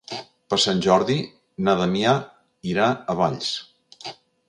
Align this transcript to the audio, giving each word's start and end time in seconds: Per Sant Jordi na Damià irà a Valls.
Per 0.53 0.57
Sant 0.63 0.81
Jordi 0.85 1.17
na 1.67 1.77
Damià 1.83 2.17
irà 2.73 2.91
a 3.15 3.21
Valls. 3.25 3.55